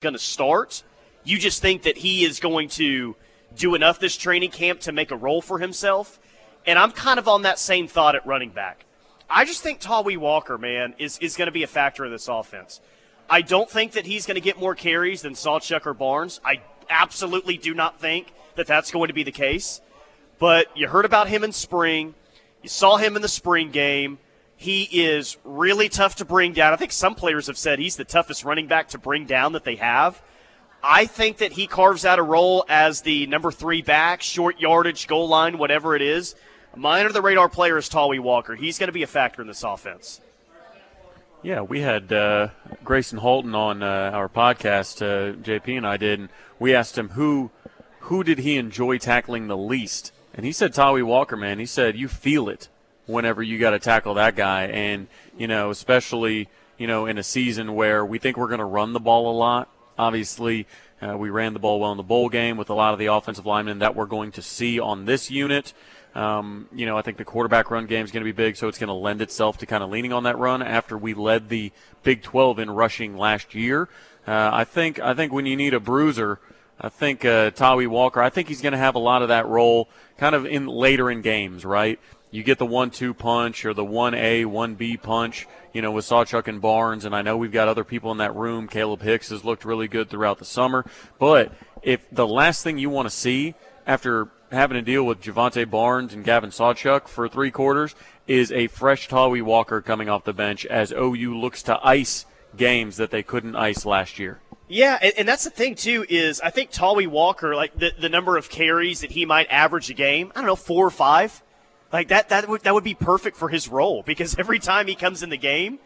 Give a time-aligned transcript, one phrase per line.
[0.00, 0.82] going to start.
[1.24, 3.16] You just think that he is going to
[3.54, 6.18] do enough this training camp to make a role for himself.
[6.64, 8.86] And I'm kind of on that same thought at running back.
[9.28, 12.28] I just think Tawee Walker, man, is, is going to be a factor in this
[12.28, 12.80] offense.
[13.28, 16.40] I don't think that he's going to get more carries than Sawchuk or Barnes.
[16.42, 19.82] I absolutely do not think that that's going to be the case.
[20.38, 22.14] But you heard about him in spring.
[22.62, 24.18] You saw him in the spring game.
[24.60, 26.74] He is really tough to bring down.
[26.74, 29.64] I think some players have said he's the toughest running back to bring down that
[29.64, 30.20] they have.
[30.84, 35.06] I think that he carves out a role as the number three back, short yardage,
[35.06, 36.34] goal line, whatever it is.
[36.76, 38.54] My under the radar player is Tawee Walker.
[38.54, 40.20] He's going to be a factor in this offense.
[41.42, 42.48] Yeah, we had uh,
[42.84, 45.00] Grayson Holton on uh, our podcast.
[45.00, 47.50] Uh, JP and I did, and we asked him who
[48.00, 51.38] who did he enjoy tackling the least, and he said Tawee Walker.
[51.38, 52.68] Man, he said you feel it
[53.10, 55.06] whenever you got to tackle that guy, and
[55.36, 58.92] you know, especially you know in a season where we think we're going to run
[58.92, 59.68] the ball a lot.
[59.98, 60.66] Obviously,
[61.02, 63.06] uh, we ran the ball well in the bowl game with a lot of the
[63.06, 65.72] offensive linemen that we're going to see on this unit.
[66.14, 68.66] Um, you know, I think the quarterback run game is going to be big, so
[68.68, 71.48] it's going to lend itself to kind of leaning on that run after we led
[71.48, 71.70] the
[72.02, 73.88] Big 12 in rushing last year.
[74.26, 76.40] Uh, I think I think when you need a bruiser,
[76.80, 78.20] I think uh, Tawee Walker.
[78.20, 81.10] I think he's going to have a lot of that role, kind of in later
[81.10, 82.00] in games, right?
[82.30, 86.04] You get the one-two punch or the one A, one B punch, you know, with
[86.04, 88.68] Sawchuk and Barnes, and I know we've got other people in that room.
[88.68, 90.84] Caleb Hicks has looked really good throughout the summer,
[91.18, 93.54] but if the last thing you want to see
[93.86, 97.94] after having to deal with Jovantae Barnes and Gavin Sawchuk for three quarters
[98.26, 102.96] is a fresh Tawee Walker coming off the bench as OU looks to ice games
[102.96, 104.40] that they couldn't ice last year.
[104.68, 108.08] Yeah, and, and that's the thing too is I think Tawee Walker, like the, the
[108.08, 111.42] number of carries that he might average a game, I don't know, four or five,
[111.92, 114.94] like that that would that would be perfect for his role because every time he
[114.94, 115.78] comes in the game,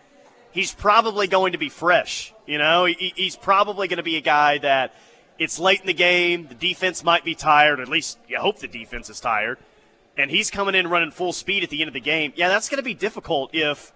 [0.53, 2.33] he's probably going to be fresh.
[2.47, 4.95] You know, he, he's probably going to be a guy that
[5.39, 6.47] it's late in the game.
[6.47, 7.81] The defense might be tired.
[7.81, 9.59] At least you hope the defense is tired.
[10.17, 12.33] And he's coming in running full speed at the end of the game.
[12.37, 13.93] Yeah, that's going to be difficult if,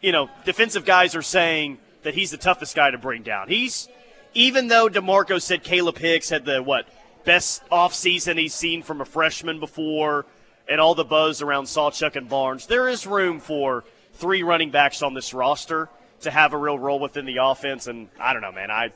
[0.00, 3.48] you know, defensive guys are saying that he's the toughest guy to bring down.
[3.48, 3.86] He's,
[4.32, 6.88] even though DeMarco said Caleb Hicks had the, what,
[7.24, 10.24] best offseason he's seen from a freshman before
[10.70, 15.02] and all the buzz around Sawchuk and Barnes, there is room for three running backs
[15.02, 15.88] on this roster
[16.20, 17.86] to have a real role within the offense.
[17.86, 18.70] And I don't know, man.
[18.70, 18.92] I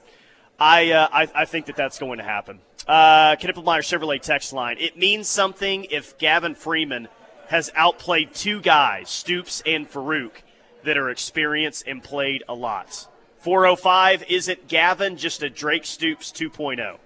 [0.58, 2.60] I, uh, I, I, think that that's going to happen.
[2.86, 4.76] Uh, Knippelmeyer Chevrolet text line.
[4.78, 7.08] It means something if Gavin Freeman
[7.48, 10.30] has outplayed two guys, Stoops and Farooq,
[10.84, 13.08] that are experienced and played a lot.
[13.38, 16.98] 405, isn't Gavin just a Drake Stoops 2.0?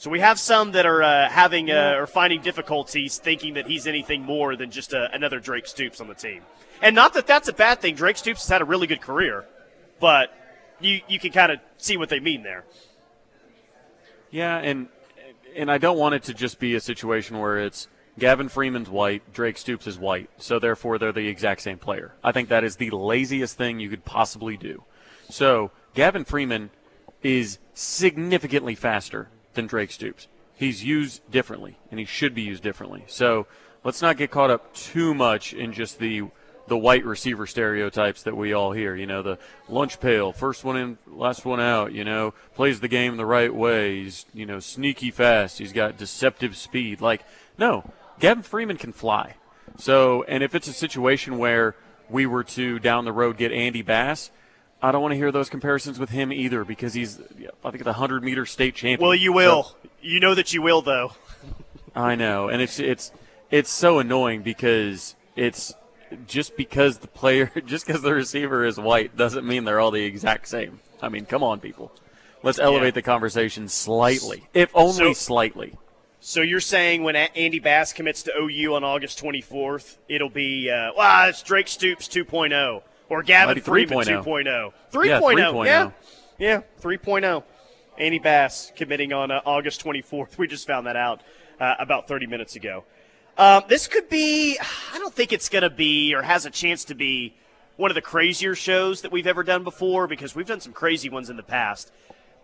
[0.00, 3.86] So we have some that are uh, having uh, or finding difficulties thinking that he's
[3.86, 6.40] anything more than just a, another Drake Stoops on the team.
[6.80, 7.96] And not that that's a bad thing.
[7.96, 9.44] Drake Stoops has had a really good career,
[10.00, 10.32] but
[10.80, 12.64] you you can kind of see what they mean there.
[14.30, 14.88] Yeah, and
[15.54, 17.86] and I don't want it to just be a situation where it's
[18.18, 22.14] Gavin Freeman's white, Drake Stoops is white, so therefore they're the exact same player.
[22.24, 24.82] I think that is the laziest thing you could possibly do.
[25.28, 26.70] So Gavin Freeman
[27.22, 30.28] is significantly faster than Drake Stoops.
[30.54, 33.04] He's used differently, and he should be used differently.
[33.06, 33.46] So
[33.84, 36.24] let's not get caught up too much in just the
[36.66, 38.94] the white receiver stereotypes that we all hear.
[38.94, 41.92] You know, the lunch pail, first one in, last one out.
[41.92, 44.02] You know, plays the game the right way.
[44.02, 45.58] He's you know sneaky fast.
[45.58, 47.00] He's got deceptive speed.
[47.00, 47.22] Like
[47.58, 49.34] no, Gavin Freeman can fly.
[49.76, 51.74] So, and if it's a situation where
[52.08, 54.30] we were to down the road get Andy Bass,
[54.82, 57.20] I don't want to hear those comparisons with him either because he's,
[57.64, 59.06] I think, the 100 meter state champion.
[59.06, 59.64] Well, you will.
[59.64, 61.12] So, you know that you will, though.
[61.94, 63.10] I know, and it's it's
[63.50, 65.74] it's so annoying because it's
[66.26, 70.04] just because the player, just because the receiver is white, doesn't mean they're all the
[70.04, 70.80] exact same.
[71.02, 71.92] I mean, come on, people.
[72.42, 72.90] Let's elevate yeah.
[72.92, 75.76] the conversation slightly, if only so, slightly.
[76.20, 80.92] So you're saying when Andy Bass commits to OU on August 24th, it'll be, uh,
[80.96, 84.24] well, it's Drake Stoops 2.0 or Gavin Freeman 3.0.
[84.24, 84.72] 2.0.
[84.92, 85.06] 3.0.
[85.06, 85.66] Yeah, 3.0.
[85.66, 85.90] Yeah,
[86.38, 87.42] yeah 3.0.
[87.98, 90.38] Andy Bass committing on uh, August 24th.
[90.38, 91.22] We just found that out
[91.60, 92.84] uh, about 30 minutes ago.
[93.36, 96.84] Um, this could be, I don't think it's going to be or has a chance
[96.86, 97.34] to be
[97.76, 101.08] one of the crazier shows that we've ever done before because we've done some crazy
[101.08, 101.92] ones in the past.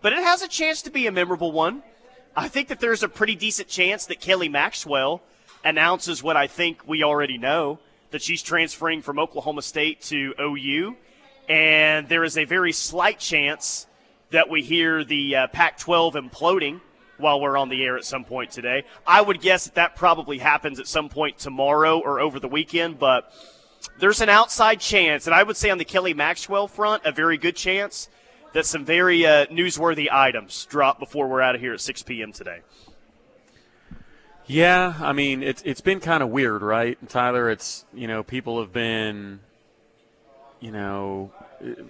[0.01, 1.83] But it has a chance to be a memorable one.
[2.35, 5.21] I think that there's a pretty decent chance that Kelly Maxwell
[5.63, 7.79] announces what I think we already know
[8.11, 10.95] that she's transferring from Oklahoma State to OU.
[11.49, 13.87] And there is a very slight chance
[14.31, 16.81] that we hear the uh, Pac 12 imploding
[17.17, 18.83] while we're on the air at some point today.
[19.05, 22.99] I would guess that that probably happens at some point tomorrow or over the weekend,
[22.99, 23.31] but
[23.99, 27.37] there's an outside chance, and I would say on the Kelly Maxwell front, a very
[27.37, 28.09] good chance
[28.53, 32.31] that some very uh, newsworthy items drop before we're out of here at 6 p.m.
[32.31, 32.59] today.
[34.47, 37.49] Yeah, I mean it's it's been kind of weird, right, Tyler?
[37.49, 39.41] It's you know people have been,
[40.61, 41.33] you know,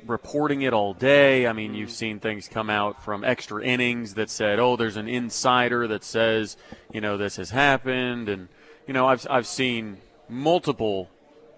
[0.08, 1.46] reporting it all day.
[1.46, 1.94] I mean, you've mm.
[1.94, 6.58] seen things come out from extra innings that said, "Oh, there's an insider that says,
[6.92, 8.48] you know, this has happened," and
[8.88, 11.12] you know, I've I've seen multiple,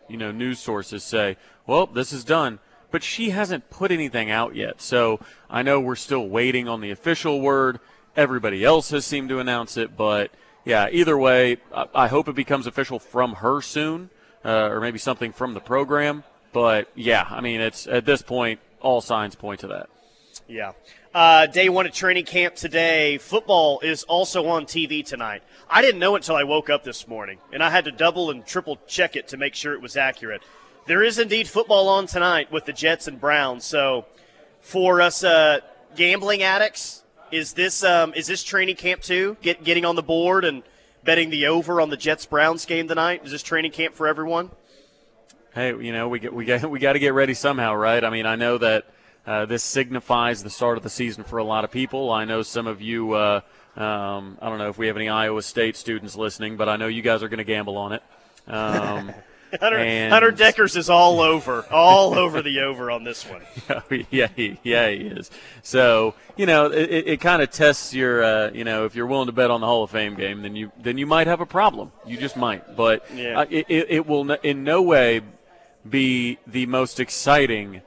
[0.10, 2.60] you know, news sources say, "Well, this is done."
[2.92, 4.82] But she hasn't put anything out yet.
[4.82, 7.80] So I know we're still waiting on the official word.
[8.18, 10.32] Everybody else has seemed to announce it, but
[10.66, 11.58] yeah, either way,
[11.94, 14.10] I hope it becomes official from her soon,
[14.44, 16.24] uh, or maybe something from the program.
[16.52, 19.90] But yeah, I mean, it's at this point, all signs point to that.
[20.48, 20.72] Yeah.
[21.14, 23.18] Uh, day one of training camp today.
[23.18, 25.44] Football is also on TV tonight.
[25.70, 28.46] I didn't know until I woke up this morning, and I had to double and
[28.46, 30.42] triple check it to make sure it was accurate.
[30.88, 33.66] There is indeed football on tonight with the Jets and Browns.
[33.66, 34.06] So,
[34.62, 35.60] for us uh,
[35.96, 39.38] gambling addicts, is this um, is this training camp too?
[39.42, 40.64] Get getting on the board and
[41.04, 43.22] betting the over on the Jets Browns game tonight.
[43.24, 44.52] Is this training camp for everyone?
[45.54, 48.04] hey, you know, we get, we get, we got to get ready somehow, right?
[48.04, 48.86] I mean, I know that
[49.26, 52.12] uh, this signifies the start of the season for a lot of people.
[52.12, 53.14] I know some of you.
[53.14, 53.42] Uh,
[53.76, 56.88] um, I don't know if we have any Iowa State students listening, but I know
[56.88, 58.04] you guys are going to gamble on it.
[58.48, 59.14] Um,
[59.60, 63.42] Hunter, and, Hunter Dekkers is all over, all over the over on this one.
[64.12, 65.32] yeah, he, yeah, he is.
[65.64, 69.26] So you know, it, it kind of tests your, uh, you know, if you're willing
[69.26, 71.46] to bet on the Hall of Fame game, then you then you might have a
[71.46, 71.92] problem.
[72.06, 73.40] You just might, but yeah.
[73.40, 75.22] uh, it, it will in no way
[75.88, 77.82] be the most exciting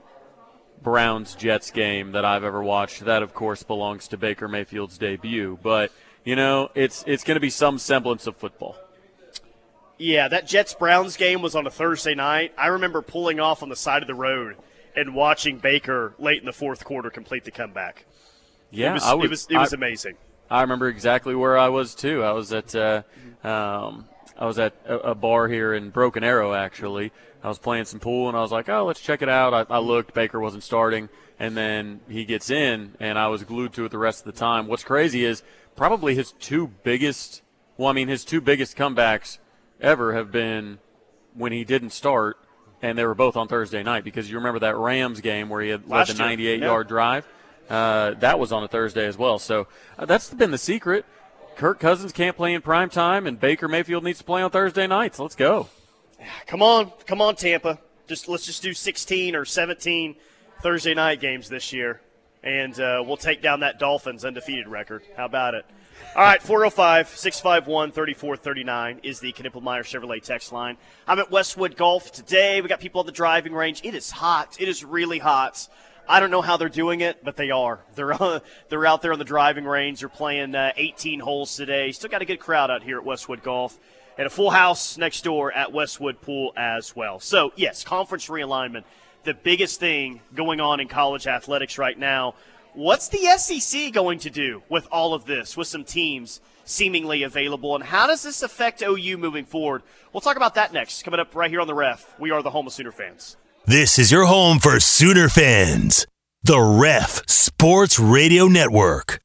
[0.83, 3.05] Browns Jets game that I've ever watched.
[3.05, 5.59] That, of course, belongs to Baker Mayfield's debut.
[5.63, 5.93] But
[6.25, 8.77] you know, it's it's going to be some semblance of football.
[10.03, 12.53] Yeah, that Jets Browns game was on a Thursday night.
[12.59, 14.57] I remember pulling off on the side of the road
[14.97, 18.05] and watching Baker late in the fourth quarter complete the comeback.
[18.71, 20.17] Yeah, it was, was it was, it was I, amazing.
[20.51, 22.23] I remember exactly where I was too.
[22.23, 23.03] I was at uh,
[23.45, 27.13] um, I was at a, a bar here in Broken Arrow actually
[27.43, 29.53] I was playing some pool and I was like, oh, let's check it out.
[29.53, 31.09] I, I, looked, Baker wasn't starting,
[31.39, 34.39] and then he gets in, and I was glued to it the rest of the
[34.39, 34.69] time.
[34.69, 35.43] What's crazy is
[35.75, 37.43] probably his two biggest,
[37.77, 39.39] well, I mean, his two biggest comebacks
[39.83, 40.79] ever have been
[41.35, 42.39] when he didn't start,
[42.81, 45.71] and they were both on Thursday night because you remember that Rams game where he
[45.71, 47.27] had led the 98 yard drive.
[47.69, 49.39] Uh, that was on a Thursday as well.
[49.39, 49.67] So
[49.99, 51.05] uh, that's been the secret.
[51.57, 54.87] Kirk Cousins can't play in prime time, and Baker Mayfield needs to play on Thursday
[54.87, 55.19] nights.
[55.19, 55.69] Let's go.
[56.47, 57.81] Come on, come on, Tampa.
[58.07, 60.15] Just let's just do 16 or 17
[60.63, 62.01] Thursday night games this year,
[62.45, 65.03] and uh, we'll take down that Dolphins undefeated record.
[65.17, 65.67] How about it?
[66.15, 70.77] All right, 405 651 3439 is the Knippelmeyer Chevrolet text line.
[71.09, 72.61] I'm at Westwood Golf today.
[72.61, 73.81] We got people at the driving range.
[73.83, 74.57] It is hot.
[74.61, 75.69] It is really hot.
[76.07, 77.81] I don't know how they're doing it, but they are.
[77.95, 80.01] They're uh, they're out there on the driving range.
[80.01, 81.93] They're playing uh, 18 holes today.
[81.93, 83.79] Still got a good crowd out here at Westwood Golf
[84.19, 87.21] and a full house next door at Westwood Pool as well.
[87.21, 88.85] So, yes, conference realignment,
[89.25, 92.35] the biggest thing going on in college athletics right now.
[92.75, 97.75] What's the SEC going to do with all of this, with some teams seemingly available,
[97.75, 99.83] and how does this affect OU moving forward?
[100.11, 102.19] We'll talk about that next, coming up right here on the ref.
[102.19, 103.37] We are the home of Sooner fans.
[103.67, 106.07] This is your home for Sooner fans,
[106.43, 109.21] the Ref Sports Radio Network.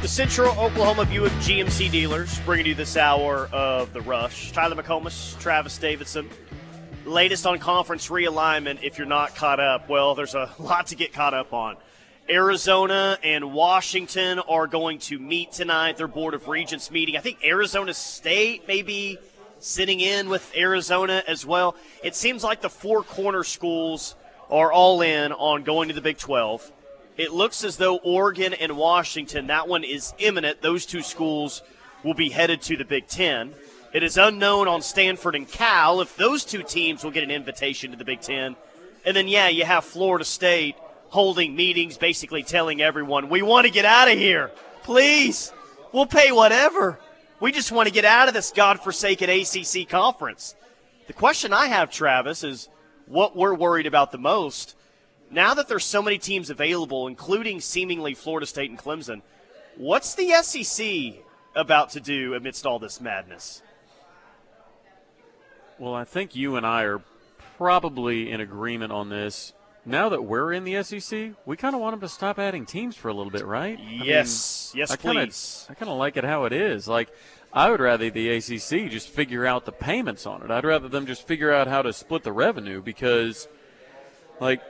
[0.00, 4.52] The Central Oklahoma Buick GMC dealers bringing you this hour of the rush.
[4.52, 6.30] Tyler McComas, Travis Davidson.
[7.06, 8.82] Latest on conference realignment.
[8.82, 11.76] If you're not caught up, well, there's a lot to get caught up on.
[12.28, 15.96] Arizona and Washington are going to meet tonight.
[15.96, 17.16] Their Board of Regents meeting.
[17.16, 19.18] I think Arizona State may be
[19.60, 21.74] sitting in with Arizona as well.
[22.04, 24.14] It seems like the four corner schools
[24.50, 26.70] are all in on going to the Big 12.
[27.16, 30.60] It looks as though Oregon and Washington, that one is imminent.
[30.60, 31.62] Those two schools
[32.04, 33.54] will be headed to the Big Ten.
[33.92, 37.90] It is unknown on Stanford and Cal if those two teams will get an invitation
[37.90, 38.56] to the Big Ten.
[39.04, 40.76] And then, yeah, you have Florida State
[41.08, 44.50] holding meetings, basically telling everyone, we want to get out of here.
[44.82, 45.52] Please,
[45.92, 47.00] we'll pay whatever.
[47.40, 50.54] We just want to get out of this godforsaken ACC conference.
[51.06, 52.68] The question I have, Travis, is
[53.06, 54.76] what we're worried about the most
[55.30, 59.22] now that there's so many teams available, including seemingly Florida State and Clemson,
[59.76, 61.22] what's the SEC
[61.54, 63.62] about to do amidst all this madness?
[65.80, 67.00] Well, I think you and I are
[67.56, 69.54] probably in agreement on this.
[69.86, 72.96] now that we're in the SEC, we kind of want them to stop adding teams
[72.96, 73.78] for a little bit, right?
[73.80, 75.66] Yes, I mean, yes, I kinda, please.
[75.70, 76.86] I kind of like it how it is.
[76.86, 77.08] Like,
[77.52, 80.50] I would rather the ACC just figure out the payments on it.
[80.50, 83.48] I'd rather them just figure out how to split the revenue because,
[84.38, 84.60] like,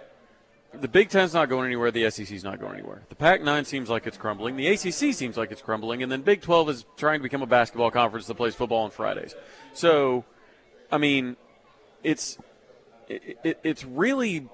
[0.73, 1.91] the Big Ten's not going anywhere.
[1.91, 3.03] The SEC's not going anywhere.
[3.09, 4.55] The Pac-9 seems like it's crumbling.
[4.57, 7.47] The ACC seems like it's crumbling, and then Big 12 is trying to become a
[7.47, 9.35] basketball conference that plays football on Fridays.
[9.75, 10.25] So,
[10.93, 11.37] I mean,
[12.03, 12.39] it's
[13.09, 14.49] it, it, it's really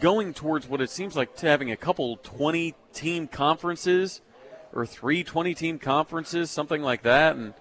[0.00, 4.20] going towards what it seems like to having a couple 20 team conferences
[4.72, 7.36] or three 20 team conferences, something like that.
[7.36, 7.54] And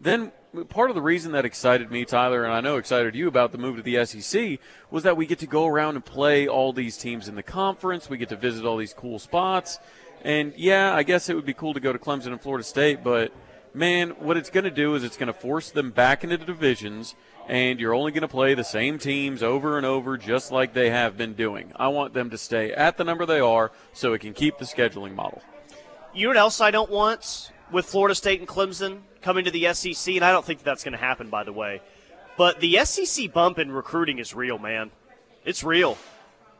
[0.00, 0.32] then
[0.68, 3.58] part of the reason that excited me, Tyler, and I know excited you about the
[3.58, 4.58] move to the SEC
[4.90, 8.10] was that we get to go around and play all these teams in the conference.
[8.10, 9.78] We get to visit all these cool spots.
[10.22, 13.04] And yeah, I guess it would be cool to go to Clemson and Florida State,
[13.04, 13.32] but
[13.74, 16.46] man, what it's going to do is it's going to force them back into the
[16.46, 17.14] divisions
[17.48, 20.90] and you're only going to play the same teams over and over just like they
[20.90, 21.72] have been doing.
[21.76, 24.64] I want them to stay at the number they are so it can keep the
[24.64, 25.42] scheduling model.
[26.14, 29.72] You know what else I don't want with Florida State and Clemson coming to the
[29.74, 31.82] SEC, and I don't think that's going to happen, by the way.
[32.36, 34.90] But the SEC bump in recruiting is real, man.
[35.44, 35.98] It's real.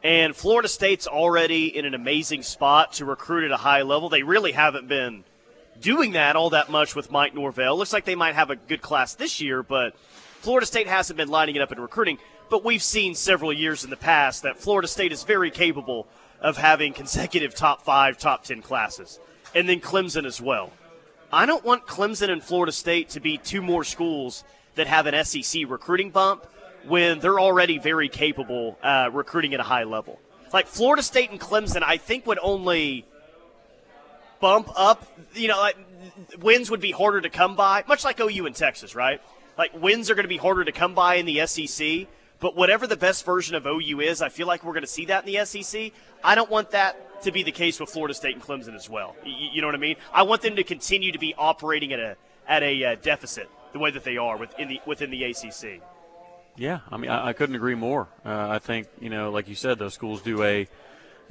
[0.03, 4.09] And Florida State's already in an amazing spot to recruit at a high level.
[4.09, 5.25] They really haven't been
[5.81, 7.77] doing that all that much with Mike Norvell.
[7.77, 9.95] Looks like they might have a good class this year, but
[10.47, 12.19] Florida State hasn't been lining it up in recruiting.
[12.49, 16.07] But we've seen several years in the past that Florida State is very capable
[16.41, 19.19] of having consecutive top five, top ten classes
[19.57, 20.71] and then Clemson as well.
[21.33, 24.45] I don't want Clemson and Florida State to be two more schools
[24.77, 26.47] that have an SEC recruiting bump
[26.87, 30.21] when they're already very capable uh, recruiting at a high level.
[30.53, 33.05] Like Florida State and Clemson, I think would only
[34.39, 35.09] bump up.
[35.35, 35.77] You know, like,
[36.41, 39.21] wins would be harder to come by, much like OU and Texas, right?
[39.59, 42.07] Like wins are going to be harder to come by in the SEC.
[42.39, 45.07] But whatever the best version of OU is, I feel like we're going to see
[45.07, 45.93] that in the SEC.
[46.23, 49.17] I don't want that to be the case with Florida State and Clemson as well.
[49.25, 49.97] You, you know what I mean?
[50.13, 53.79] I want them to continue to be operating at a at a uh, deficit the
[53.79, 55.81] way that they are within the within the ACC.
[56.57, 58.09] Yeah, I mean, I, I couldn't agree more.
[58.25, 60.69] Uh, I think you know, like you said, those schools do a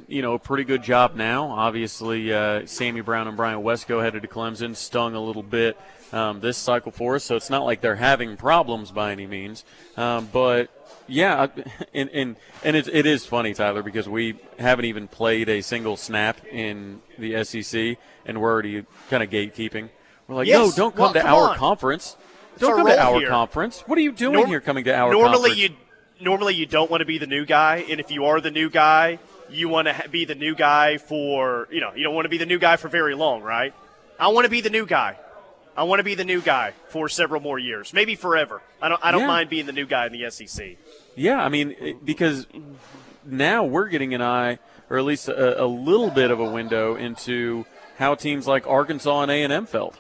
[0.08, 1.50] you know, a pretty good job now.
[1.50, 5.78] Obviously, uh, Sammy Brown and Bryant Wesco headed to Clemson, stung a little bit
[6.16, 9.66] um, this cycle for us, so it's not like they're having problems by any means.
[9.98, 10.70] Um, but
[11.08, 11.48] yeah,
[11.94, 15.98] and and, and it, it is funny, Tyler, because we haven't even played a single
[15.98, 19.90] snap in the SEC, and we're already kind of gatekeeping.
[20.28, 20.58] We're like, Yes.
[20.58, 21.58] no, don't come Well, to come our on.
[21.58, 22.16] conference.
[22.58, 23.28] Don't come to our here.
[23.28, 23.82] conference.
[23.86, 25.58] What are you doing Norm- here coming to our normally conference?
[25.60, 25.70] you
[26.26, 28.70] normally you don't want to be the new guy, and if you are the new
[28.70, 29.20] guy,
[29.50, 32.30] you want to ha- be the new guy for you know you don't want to
[32.30, 33.74] be the new guy for very long, right?
[34.18, 35.18] I want to be the new guy.
[35.78, 38.62] I want to be the new guy for several more years, maybe forever.
[38.82, 39.28] I don't I don't Yeah.
[39.28, 40.78] mind being the new guy in the SEC.
[41.16, 42.48] Yeah, I mean, because
[43.26, 46.96] now we're getting an eye, or at least a, a little bit of a window
[46.96, 47.66] into
[47.98, 49.98] how teams like Arkansas and A and M felt,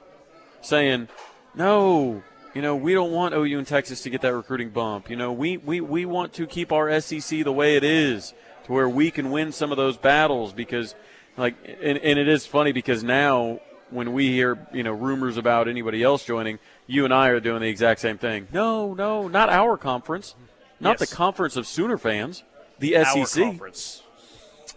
[0.61, 1.07] saying,
[1.55, 5.09] "No, you know, we don't want OU and Texas to get that recruiting bump.
[5.09, 8.33] You know, we we, we want to keep our SEC the way it is,
[8.65, 10.95] to where we can win some of those battles because,
[11.37, 13.59] like, and, and it is funny because now."
[13.91, 17.61] When we hear, you know, rumors about anybody else joining, you and I are doing
[17.61, 18.47] the exact same thing.
[18.51, 20.35] No, no, not our conference.
[20.79, 21.09] Not Yes.
[21.09, 22.43] the conference of Sooner fans,
[22.79, 23.43] the Our SEC.
[23.43, 24.03] conference.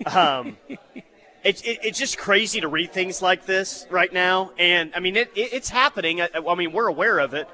[0.07, 0.81] Um, it,
[1.45, 5.31] it, it's just crazy to read things like this right now, and I mean it,
[5.35, 6.21] it, it's happening.
[6.21, 7.49] I, I mean we're aware of it,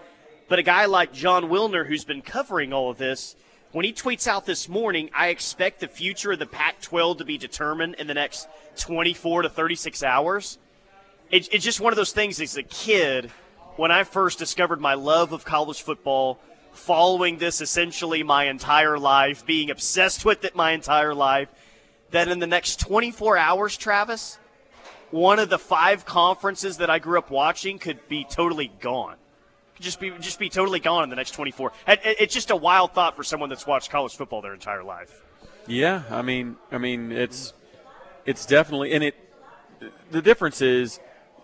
[0.49, 3.37] but a guy like Jon Wilner, who's been covering all of this,
[3.73, 7.39] when he tweets out this morning, I expect the future of the Pac-12 to be
[7.39, 8.47] determined in the next
[8.79, 10.59] 24 to 36 hours.
[11.31, 12.41] It, it's just one of those things.
[12.41, 13.31] As a kid,
[13.77, 16.39] when I first discovered my love of college football,
[16.73, 21.49] following this essentially my entire life, being obsessed with it my entire life,
[22.11, 24.39] that in the next 24 hours, Travis,
[25.11, 29.17] one of the five conferences that I grew up watching could be totally gone.
[29.77, 31.73] Could just be just be totally gone in the next 24.
[31.89, 34.85] It- it- It's just a wild thought for someone that's watched college football their entire
[34.85, 35.23] life.
[35.67, 37.55] Yeah, I mean, I mean, it's
[38.27, 39.17] it's definitely, and it.
[40.11, 41.01] The difference is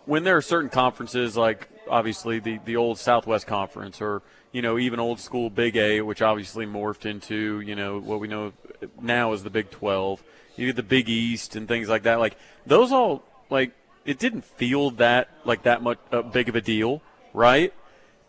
[0.06, 4.78] when there are certain conferences, like obviously the the old Southwest Conference, or you know
[4.78, 8.52] even old school Big A, which obviously morphed into you know what we know
[9.00, 10.22] now as the Big Twelve.
[10.56, 12.18] You get the Big East and things like that.
[12.18, 13.72] Like those all like
[14.04, 17.02] it didn't feel that like that much uh, big of a deal,
[17.32, 17.72] right?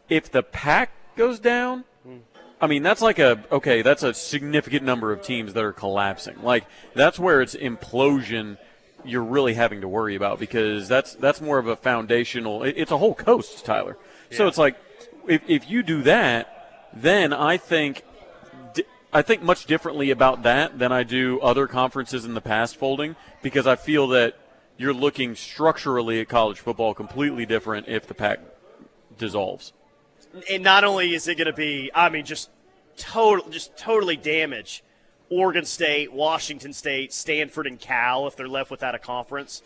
[0.10, 1.86] If the pack goes down,
[2.62, 3.82] I mean, that's like a okay.
[3.82, 6.44] That's a significant number of teams that are collapsing.
[6.44, 8.58] Like that's where it's implosion.
[9.06, 12.64] You're really having to worry about because that's that's more of a foundational.
[12.64, 13.98] it- It's a whole coast, Tyler.
[14.32, 14.76] So it's like
[15.28, 18.04] if if you do that, then I think
[19.14, 23.16] I think much differently about that than I do other conferences in the past folding
[23.42, 24.36] because I feel that
[24.78, 28.40] you're looking structurally at college football completely different if the pack
[29.18, 29.74] dissolves.
[30.50, 32.50] And not only is it going to be, I mean, just
[32.96, 34.82] total, just totally damage
[35.32, 39.64] Oregon State, Washington State, Stanford, and Cal if they're left without a conference.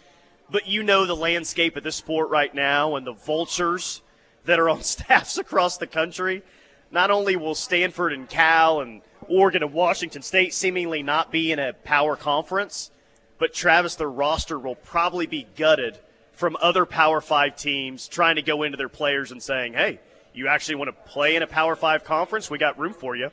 [0.50, 4.04] But you know the landscape of this sport right now and the vultures
[4.46, 6.44] that are on staffs across the country.
[6.92, 11.58] Not only will Stanford and Cal and Oregon and Washington State seemingly not be in
[11.58, 12.92] a power conference,
[13.40, 15.98] but Travis, their roster will probably be gutted
[16.34, 20.00] from other Power Five teams trying to go into their players and saying, hey,
[20.32, 22.52] you actually want to play in a Power Five conference?
[22.52, 23.32] We got room for you.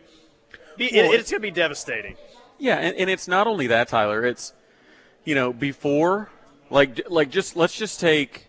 [0.78, 2.16] It, well, it's going to be devastating.
[2.58, 4.24] Yeah, and, and it's not only that, Tyler.
[4.24, 4.52] It's,
[5.24, 6.30] you know, before,
[6.70, 8.48] like, like just let's just take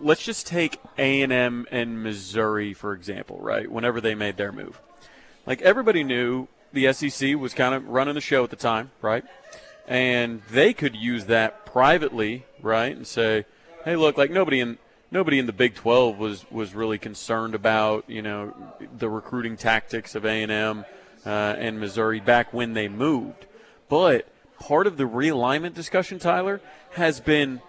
[0.00, 3.70] let's just take A&M and Missouri for example, right?
[3.70, 4.80] Whenever they made their move.
[5.46, 9.24] Like everybody knew the SEC was kind of running the show at the time, right?
[9.86, 12.96] And they could use that privately, right?
[12.96, 13.44] And say,
[13.84, 14.78] "Hey, look, like nobody in
[15.10, 18.54] nobody in the Big 12 was was really concerned about, you know,
[18.96, 20.84] the recruiting tactics of A&M
[21.24, 23.46] uh, and Missouri back when they moved."
[23.88, 24.28] But
[24.58, 26.60] part of the realignment discussion, Tyler,
[26.92, 27.60] has been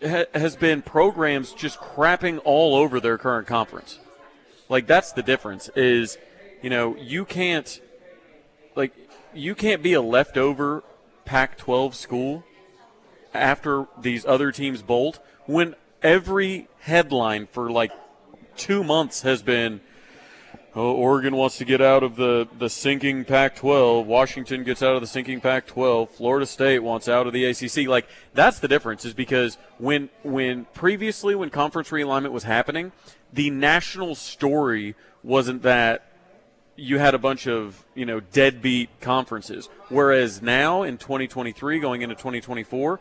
[0.00, 3.98] has been programs just crapping all over their current conference.
[4.68, 6.18] Like that's the difference is,
[6.62, 7.80] you know, you can't
[8.76, 8.92] like
[9.34, 10.84] you can't be a leftover
[11.24, 12.44] Pac-12 school
[13.34, 17.92] after these other teams bolt when every headline for like
[18.56, 19.80] 2 months has been
[20.74, 24.06] Oh, Oregon wants to get out of the, the sinking Pac 12.
[24.06, 26.10] Washington gets out of the sinking Pac 12.
[26.10, 27.88] Florida State wants out of the ACC.
[27.88, 32.92] Like, that's the difference, is because when, when previously, when conference realignment was happening,
[33.32, 36.04] the national story wasn't that
[36.76, 39.70] you had a bunch of, you know, deadbeat conferences.
[39.88, 43.00] Whereas now in 2023, going into 2024,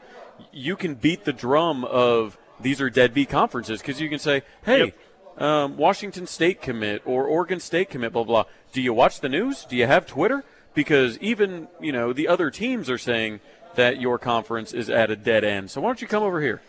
[0.53, 4.85] you can beat the drum of these are deadbeat conferences because you can say, hey,
[4.85, 4.95] yep
[5.37, 8.45] um, Washington State commit or Oregon State commit, blah, blah.
[8.71, 9.65] Do you watch the news?
[9.65, 10.43] Do you have Twitter?
[10.73, 13.39] Because even, you know, the other teams are saying
[13.75, 15.71] that your conference is at a dead end.
[15.71, 16.61] So why don't you come over here?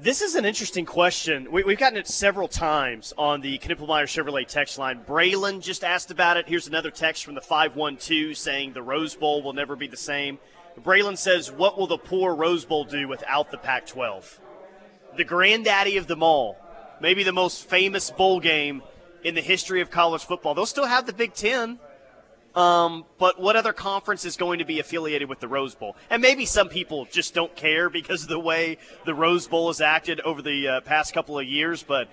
[0.00, 1.50] This is an interesting question.
[1.50, 5.00] We, have gotten it several times on the Knippelmeyer Chevrolet text line.
[5.06, 6.46] Braylon just asked about it.
[6.46, 10.38] Here's another text from the 512 saying the Rose Bowl will never be the same.
[10.82, 14.38] Braylon says, What will the poor Rose Bowl do without the Pac 12?
[15.16, 16.58] The granddaddy of them all
[17.00, 18.82] maybe the most famous bowl game
[19.24, 20.54] in the history of college football.
[20.54, 21.78] They'll still have the Big Ten.
[22.54, 25.94] Um, but what other conference is going to be affiliated with the Rose Bowl?
[26.08, 29.80] And maybe some people just don't care because of the way the Rose Bowl has
[29.80, 31.82] acted over the uh, past couple of years.
[31.82, 32.08] But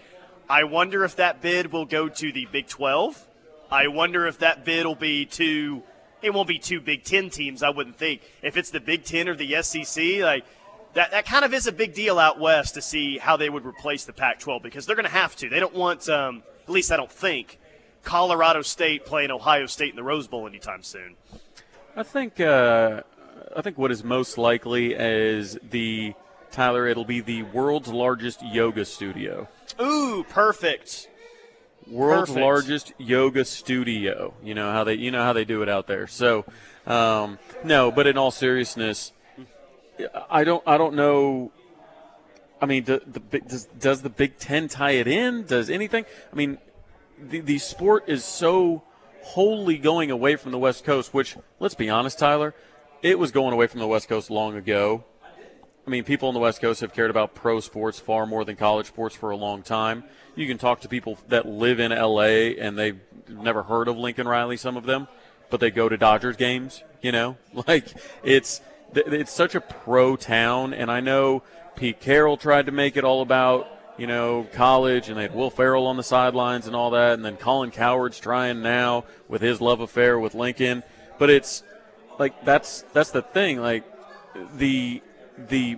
[0.49, 3.27] I wonder if that bid will go to the Big 12.
[3.71, 5.81] I wonder if that bid will be to.
[6.21, 8.21] It won't be two Big Ten teams, I wouldn't think.
[8.41, 10.45] If it's the Big Ten or the SEC, like
[10.93, 13.65] that, that kind of is a big deal out west to see how they would
[13.65, 15.49] replace the Pac 12 because they're going to have to.
[15.49, 17.59] They don't want, um, at least I don't think,
[18.03, 21.15] Colorado State playing Ohio State in the Rose Bowl anytime soon.
[21.95, 23.01] I think uh,
[23.55, 26.13] I think what is most likely is the
[26.51, 26.87] Tyler.
[26.87, 29.47] It'll be the world's largest yoga studio.
[29.79, 31.09] Ooh, perfect.
[31.87, 32.43] World's perfect.
[32.43, 34.33] largest yoga studio.
[34.43, 36.07] You know how they you know how they do it out there.
[36.07, 36.45] So
[36.87, 39.13] um, no, but in all seriousness,
[40.29, 40.63] I don't.
[40.65, 41.51] I don't know.
[42.61, 45.45] I mean, do, the, does does the Big Ten tie it in?
[45.45, 46.05] Does anything?
[46.31, 46.57] I mean,
[47.21, 48.83] the the sport is so
[49.21, 51.13] wholly going away from the West Coast.
[51.13, 52.55] Which, let's be honest, Tyler,
[53.01, 55.03] it was going away from the West Coast long ago.
[55.85, 58.55] I mean, people on the West Coast have cared about pro sports far more than
[58.55, 60.05] college sports for a long time.
[60.33, 64.25] You can talk to people that live in LA and they've never heard of Lincoln
[64.25, 65.09] Riley, some of them,
[65.49, 67.37] but they go to Dodgers games, you know?
[67.67, 67.85] Like,
[68.23, 68.61] it's
[68.95, 71.43] it's such a pro town, and I know
[71.75, 75.49] Pete Carroll tried to make it all about you know college, and they had Will
[75.49, 79.61] Ferrell on the sidelines and all that, and then Colin Cowherd's trying now with his
[79.61, 80.83] love affair with Lincoln,
[81.17, 81.63] but it's
[82.19, 83.83] like that's that's the thing, like
[84.55, 85.01] the
[85.37, 85.77] the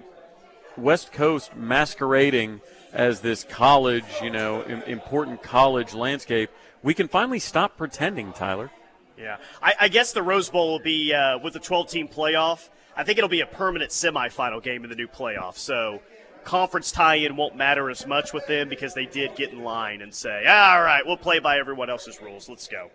[0.77, 2.61] West Coast masquerading
[2.93, 6.49] as this college, you know, important college landscape.
[6.81, 8.71] We can finally stop pretending, Tyler.
[9.17, 12.69] Yeah, I, I guess the Rose Bowl will be uh, with the 12-team playoff.
[12.95, 15.57] I think it'll be a permanent semifinal game in the new playoff.
[15.57, 16.01] So
[16.43, 20.13] conference tie-in won't matter as much with them because they did get in line and
[20.13, 22.47] say, "All right, we'll play by everyone else's rules.
[22.47, 22.89] Let's go."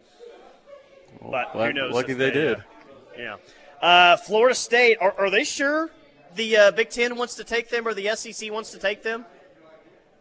[1.21, 1.93] Well, but who knows?
[1.93, 2.59] Lucky they, they, did.
[2.59, 2.63] Uh,
[3.19, 3.37] yeah.
[3.83, 4.99] Uh, Florida State.
[5.01, 5.91] Are, are, they sure
[6.35, 9.27] the uh, Big Ten wants to take them or the SEC wants to take them?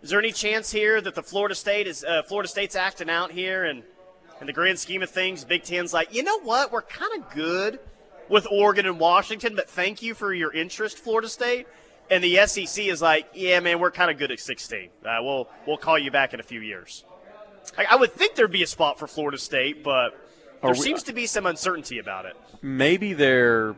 [0.02, 3.32] Is there any chance here that the Florida State is uh, Florida State's acting out
[3.32, 3.84] here and
[4.42, 6.72] in the grand scheme of things, Big Ten's like, you know what?
[6.72, 7.80] We're kind of good
[8.30, 11.68] with Oregon and Washington, but thank you for your interest, Florida State.
[12.12, 14.89] And the SEC is like, yeah, man, we're kind of good at 16.
[15.06, 17.04] Uh, we'll we'll call you back in a few years.
[17.78, 20.12] I, I would think there'd be a spot for Florida State, but
[20.62, 22.36] there we, seems to be some uncertainty about it.
[22.62, 23.76] Maybe they're,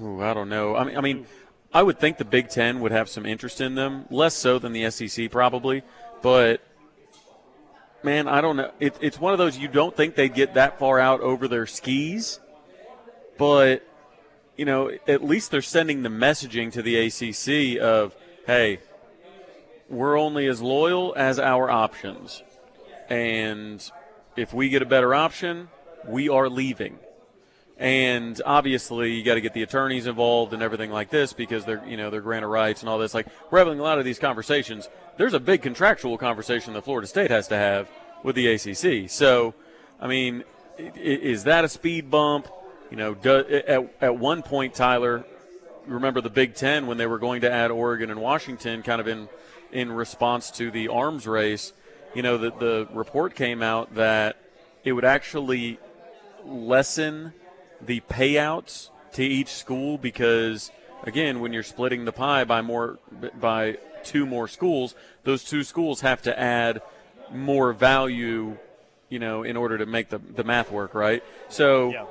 [0.00, 0.76] ooh, I don't know.
[0.76, 1.26] I mean, I mean,
[1.72, 4.72] I would think the Big Ten would have some interest in them, less so than
[4.72, 5.82] the SEC probably,
[6.22, 6.60] but
[8.04, 8.70] man, I don't know.
[8.78, 11.66] It, it's one of those you don't think they'd get that far out over their
[11.66, 12.38] skis,
[13.38, 13.86] but
[14.56, 18.14] you know, at least they're sending the messaging to the ACC of,
[18.46, 18.78] hey,
[19.88, 22.42] we're only as loyal as our options,
[23.08, 23.90] and
[24.36, 25.68] if we get a better option,
[26.06, 26.98] we are leaving.
[27.76, 31.84] And obviously, you got to get the attorneys involved and everything like this because they're,
[31.86, 33.14] you know, they're of rights and all this.
[33.14, 34.88] Like we're having a lot of these conversations.
[35.16, 37.88] There's a big contractual conversation that Florida State has to have
[38.22, 39.10] with the ACC.
[39.10, 39.54] So,
[40.00, 40.44] I mean,
[40.78, 42.48] is that a speed bump?
[42.94, 45.24] You know, do, at, at one point, Tyler,
[45.84, 49.08] remember the Big Ten when they were going to add Oregon and Washington, kind of
[49.08, 49.28] in
[49.72, 51.72] in response to the arms race.
[52.14, 54.36] You know, the the report came out that
[54.84, 55.80] it would actually
[56.44, 57.32] lessen
[57.80, 60.70] the payouts to each school because
[61.02, 63.00] again, when you're splitting the pie by more
[63.40, 66.80] by two more schools, those two schools have to add
[67.32, 68.56] more value,
[69.08, 71.24] you know, in order to make the, the math work, right?
[71.48, 72.04] So yeah.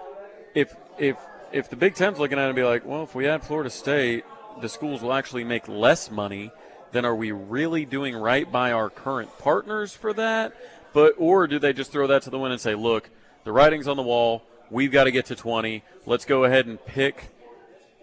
[0.53, 1.17] If if
[1.51, 3.69] if the Big Ten's looking at it and be like, well, if we add Florida
[3.69, 4.25] State,
[4.61, 6.51] the schools will actually make less money,
[6.91, 10.55] then are we really doing right by our current partners for that?
[10.93, 13.09] But or do they just throw that to the wind and say, look,
[13.43, 14.43] the writing's on the wall.
[14.69, 15.83] We've got to get to 20.
[16.05, 17.35] Let's go ahead and pick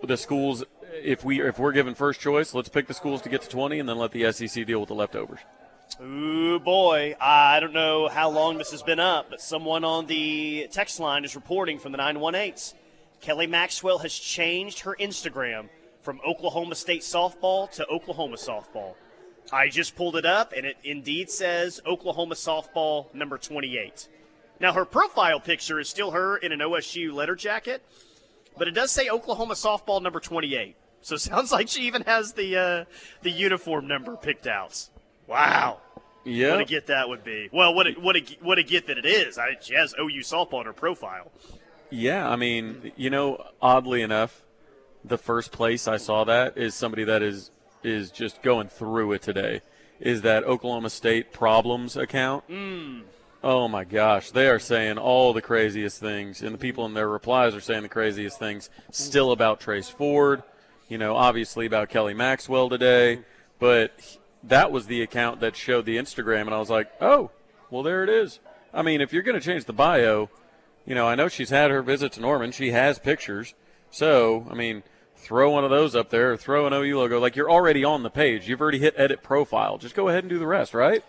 [0.02, 0.64] the schools.
[1.02, 3.78] If we if we're given first choice, let's pick the schools to get to 20,
[3.78, 5.40] and then let the SEC deal with the leftovers.
[5.98, 7.14] Ooh, boy.
[7.20, 11.24] I don't know how long this has been up, but someone on the text line
[11.24, 12.74] is reporting from the 918s.
[13.20, 15.68] Kelly Maxwell has changed her Instagram
[16.02, 18.94] from Oklahoma State softball to Oklahoma softball.
[19.52, 24.08] I just pulled it up, and it indeed says Oklahoma softball number 28.
[24.60, 27.84] Now, her profile picture is still her in an OSU letter jacket,
[28.56, 30.76] but it does say Oklahoma softball number 28.
[31.02, 32.84] So sounds like she even has the uh,
[33.22, 34.88] the uniform number picked out.
[35.30, 35.78] Wow.
[36.24, 36.52] Yeah.
[36.52, 37.48] What a get that would be.
[37.52, 39.38] Well, what a, what a, what a get that it is.
[39.38, 41.30] I, she has OU softball on her profile.
[41.88, 44.42] Yeah, I mean, you know, oddly enough,
[45.04, 47.50] the first place I saw that is somebody that is
[47.82, 49.62] is just going through it today.
[49.98, 52.46] Is that Oklahoma State problems account?
[52.48, 53.02] Mm.
[53.42, 57.08] Oh my gosh, they are saying all the craziest things, and the people in their
[57.08, 58.68] replies are saying the craziest things.
[58.90, 60.42] Still about Trace Ford,
[60.88, 63.20] you know, obviously about Kelly Maxwell today,
[63.58, 67.30] but that was the account that showed the Instagram, and I was like, oh,
[67.70, 68.40] well, there it is.
[68.72, 70.30] I mean, if you're going to change the bio,
[70.86, 72.52] you know, I know she's had her visit to Norman.
[72.52, 73.54] She has pictures.
[73.90, 74.82] So, I mean,
[75.16, 77.20] throw one of those up there, throw an OU logo.
[77.20, 78.48] Like you're already on the page.
[78.48, 79.78] You've already hit edit profile.
[79.78, 81.04] Just go ahead and do the rest, right?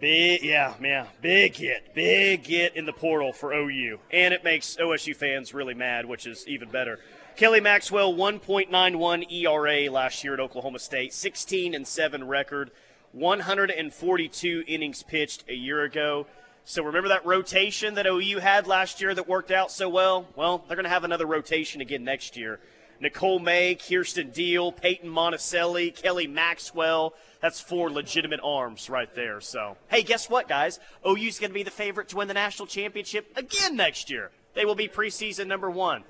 [0.00, 4.76] Big, yeah, man, big hit, big hit in the portal for OU, and it makes
[4.76, 6.98] OSU fans really mad, which is even better.
[7.36, 12.70] Kelly Maxwell, 1.91 ERA last year at Oklahoma State, 16 and 7 record,
[13.10, 16.28] 142 innings pitched a year ago.
[16.64, 20.28] So remember that rotation that OU had last year that worked out so well?
[20.36, 22.60] Well, they're going to have another rotation again next year.
[23.00, 27.14] Nicole May, Kierston Deal, Paytn Monticelli, Kelly Maxwell.
[27.42, 29.40] That's four legitimate arms right there.
[29.40, 30.78] So, hey, guess what, guys?
[31.04, 34.30] OU's going to be the favorite to win the national championship again next year.
[34.54, 36.04] They will be preseason number one.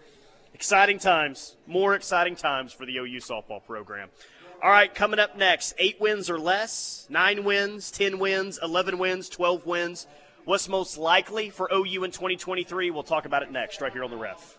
[0.55, 4.09] Exciting times, more exciting times for the OU softball program.
[4.63, 9.29] All right, coming up next, eight wins or less, nine wins, 10 wins, 11 wins,
[9.29, 10.07] 12 wins.
[10.45, 12.91] What's most likely for OU in 2023?
[12.93, 14.57] We'll talk about it next, right here on the ref.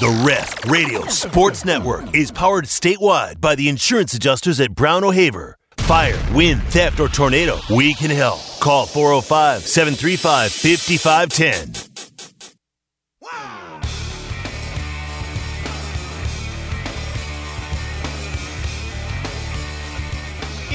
[0.00, 5.56] The Ref Radio Sports Network is powered statewide by the insurance adjusters at Brown O'Haver.
[5.78, 8.40] Fire, wind, theft, or tornado, we can help.
[8.60, 11.83] Call 405 735 5510.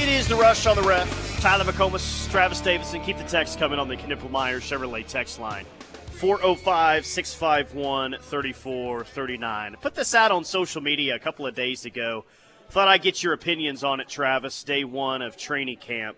[0.00, 1.40] It is the rush on the ref.
[1.42, 3.02] Tyler McComas, Travis Davidson.
[3.02, 5.66] Keep the text coming on the Knippelmeyer Chevrolet text line.
[6.12, 9.76] 405 651 3439.
[9.82, 12.24] Put this out on social media a couple of days ago.
[12.70, 14.64] Thought I'd get your opinions on it, Travis.
[14.64, 16.16] Day one of training camp.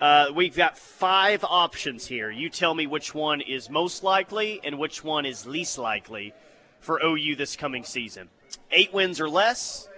[0.00, 2.28] Uh, we've got five options here.
[2.28, 6.34] You tell me which one is most likely and which one is least likely
[6.80, 8.30] for OU this coming season.
[8.72, 9.88] Eight wins or less,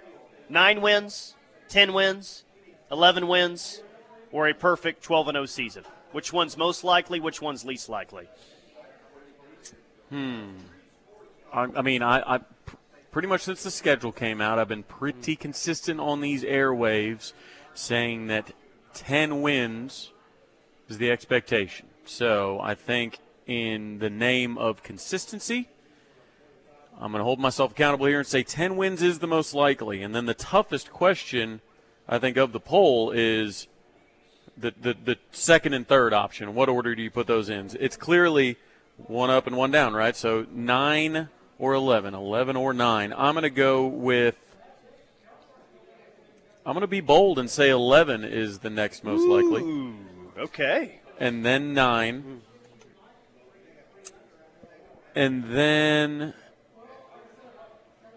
[0.47, 1.33] nine wins,
[1.69, 2.43] ten wins,
[2.91, 3.81] 11 wins,
[4.31, 5.83] or a perfect 12 0 season?
[6.11, 7.19] Which one's most likely?
[7.19, 8.27] Which one's least likely?
[10.09, 10.51] Hmm.
[11.51, 12.39] I, I mean, I, I
[13.11, 17.33] pretty much since the schedule came out, I've been pretty consistent on these airwaves,
[17.73, 18.51] saying that
[18.93, 20.11] ten wins
[20.89, 21.87] is the expectation.
[22.05, 25.69] So I think in the name of consistency,
[26.99, 30.01] I'm going to hold myself accountable here and say 10 wins is the most likely.
[30.01, 31.61] And then the toughest question,
[32.07, 33.67] I think, of the poll is
[34.57, 36.53] the, the, the second and third option.
[36.53, 37.69] What order do you put those in?
[37.79, 38.57] It's clearly
[38.97, 40.15] one up and one down, right?
[40.15, 43.13] So 9 or 11, 11 or 9.
[43.13, 44.35] I'm going to go with.
[46.65, 49.93] I'm going to be bold and say 11 is the next most Ooh, likely.
[50.43, 50.99] Okay.
[51.19, 52.41] And then 9.
[55.13, 56.33] And then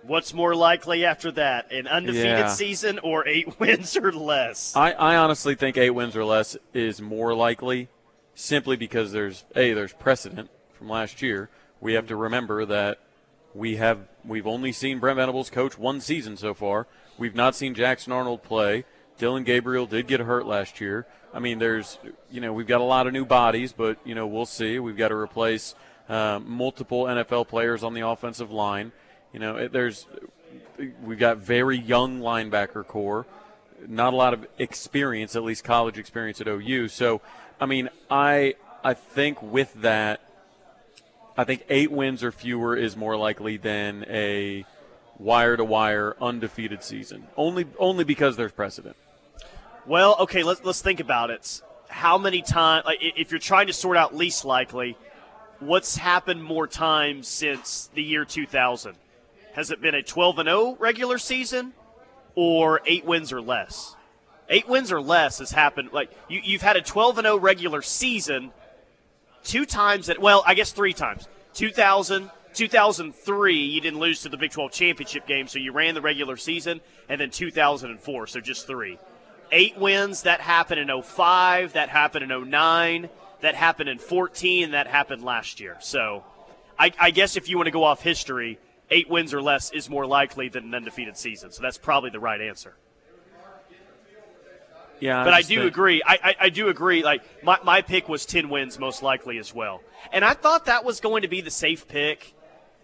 [0.08, 2.48] What's more likely after that, an undefeated Yeah.
[2.48, 4.74] season or eight wins or less?
[4.74, 7.88] I, I honestly think eight wins or less is more likely,
[8.34, 11.50] simply because there's a there's precedent from last year.
[11.80, 12.98] We have to remember that
[13.54, 16.86] we have we've only seen Brent Venables coach one season so far.
[17.18, 18.84] We've not seen Jackson Arnold play.
[19.18, 21.06] Dillon Gabriel did get hurt last year.
[21.34, 21.98] I mean, there's
[22.30, 24.78] you know we've got a lot of new bodies, but you know we'll see.
[24.78, 25.74] We've got to replace
[26.08, 28.92] uh, multiple NFL players on the offensive line.
[29.32, 30.06] You know, it, there's
[31.04, 33.26] we've got very young linebacker corps,
[33.86, 36.88] not a lot of experience, at least college experience at OU.
[36.88, 37.20] So,
[37.60, 40.20] I mean, I I think with that,
[41.36, 44.64] I think eight wins or fewer is more likely than a
[45.18, 47.26] wire to wire undefeated season.
[47.36, 48.96] Only only because there's precedent.
[49.86, 51.62] Well, okay, let's let's think about it.
[51.88, 52.84] How many times?
[52.84, 54.96] Like, if you're trying to sort out least likely,
[55.60, 58.94] what's happened more times since the year 2000?
[59.58, 61.72] Has it been a 12 and 0 regular season,
[62.36, 63.96] or eight wins or less?
[64.48, 65.90] Eight wins or less has happened.
[65.92, 68.52] Like you, you've had a 12 and 0 regular season
[69.42, 70.08] two times.
[70.08, 71.26] At well, I guess three times.
[71.54, 76.02] 2000, 2003, you didn't lose to the Big 12 championship game, so you ran the
[76.02, 78.96] regular season, and then 2004, so just three.
[79.50, 83.08] Eight wins, that happened in 05, that happened in 09,
[83.40, 85.78] that happened in 14, and that happened last year.
[85.80, 86.22] So
[86.78, 89.88] I, I guess if you want to go off history, eight wins or less is
[89.90, 91.52] more likely than an undefeated season.
[91.52, 92.74] So that's probably the right answer.
[95.00, 96.02] Yeah, But I just do think- agree.
[96.04, 97.04] I, I, I do agree.
[97.04, 99.80] Like my, my pick was ten wins most likely as well,
[100.12, 102.34] and I thought that was going to be the safe pick,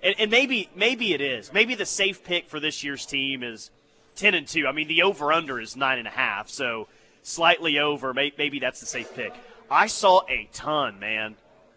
[0.01, 1.53] and, and maybe maybe it is.
[1.53, 3.73] Maybe the safe pick for this year's team is
[4.15, 4.69] ten and two.
[4.69, 6.87] I mean, the over under is nine and a half, so
[7.25, 8.15] slightly over.
[8.15, 9.35] May, maybe that's the safe pick.
[9.69, 11.35] I saw a ton, man.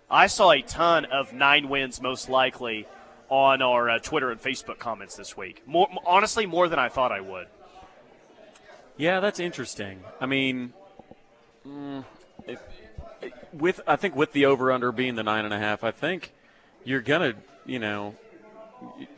[0.08, 2.86] I saw a ton of nine wins most likely
[3.30, 5.64] on our uh, Twitter and Facebook comments this week.
[5.66, 7.48] More honestly, more than I thought I would.
[8.98, 10.04] Yeah, that's interesting.
[10.20, 10.74] I mean,
[11.66, 12.04] mm,
[12.48, 12.60] if,
[13.54, 16.34] with I think with the over under being the nine and a half, I think
[16.84, 17.34] you're gonna,
[17.66, 18.16] you know,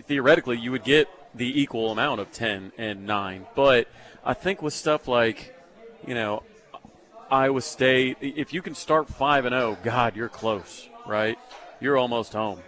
[0.04, 3.46] theoretically you would get the equal amount of ten and nine.
[3.56, 3.88] But
[4.26, 5.56] I think with stuff like,
[6.06, 6.44] you know,
[7.32, 11.38] Iowa State, if you can start five and zero, God, you're close, right?
[11.80, 12.60] You're almost home.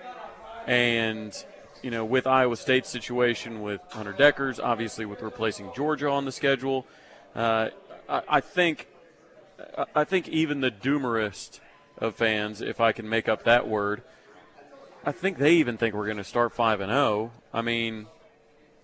[0.67, 1.33] And
[1.81, 6.31] you know, with Iowa State's situation with Hunter Dekkers, obviously with replacing Georgia on the
[6.31, 6.85] schedule,
[7.35, 7.69] uh,
[8.07, 8.87] I, I think
[9.95, 11.59] I- think even the doomerist
[11.97, 14.01] of fans, if I can make up that word,
[15.05, 17.31] I think they even think we're going to start five and zero.
[17.53, 18.07] I mean,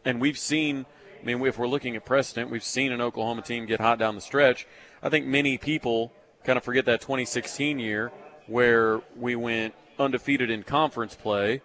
[0.05, 0.85] and we've seen.
[1.21, 4.15] I mean, if we're looking at precedent, we've seen an Oklahoma team get hot down
[4.15, 4.67] the stretch.
[5.01, 6.13] I think many people
[6.43, 8.11] kind of forget that 2016 year
[8.45, 11.61] where we went undefeated in conference play,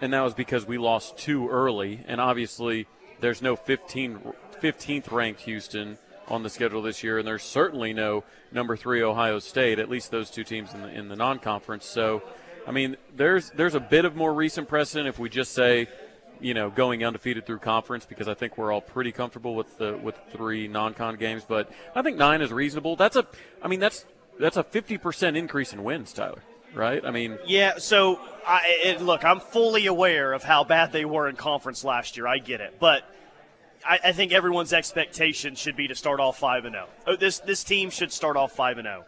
[0.00, 2.00] and that was because we lost too early.
[2.06, 2.86] And obviously,
[3.20, 4.20] there's no 15,
[4.60, 9.38] 15th ranked Houston on the schedule this year, and there's certainly no number three Ohio
[9.38, 9.78] State.
[9.78, 11.86] At least those two teams in the in the non-conference.
[11.86, 12.22] So,
[12.66, 15.88] I mean, there's there's a bit of more recent precedent if we just say,
[16.40, 19.96] you know, going undefeated through conference because I think we're all pretty comfortable with the
[19.96, 21.44] with three non-con games.
[21.46, 22.96] But I think nine is reasonable.
[22.96, 23.26] That's a,
[23.62, 24.04] I mean, that's
[24.38, 26.42] that's a 50% increase in wins, Tyler.
[26.74, 27.04] Right?
[27.04, 31.28] I mean, Yeah, so I, and look, I'm fully aware of how bad they were
[31.28, 32.26] in conference last year.
[32.26, 33.02] I get it, but
[33.86, 37.16] I, I think everyone's expectation should be to start off five and zero.
[37.18, 39.04] This this team should start off five and zero,